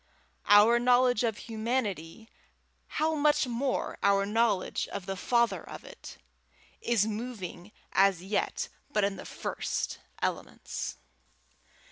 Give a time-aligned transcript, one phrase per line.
[0.47, 2.27] Our knowledge of humanity,
[2.97, 6.17] how much more our knowledge of the Father of it,
[6.81, 10.97] is moving as yet but in the first elements.